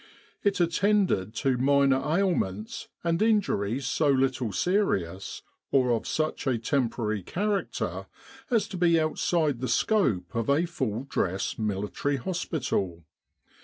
It 0.43 0.59
attended 0.59 1.35
to 1.35 1.59
minor 1.59 1.97
ailments 2.01 2.87
and 3.03 3.21
injuries 3.21 3.85
so 3.85 4.09
little 4.09 4.51
serious, 4.51 5.43
or 5.69 5.91
of 5.91 6.07
such 6.07 6.47
a 6.47 6.57
temporary 6.57 7.21
character, 7.21 8.07
as 8.49 8.67
to 8.69 8.77
be 8.77 8.99
outside 8.99 9.59
the 9.59 9.67
scope 9.69 10.33
of 10.33 10.49
a 10.49 10.65
full 10.65 11.03
dress 11.03 11.59
military 11.59 12.15
hospital. 12.15 13.03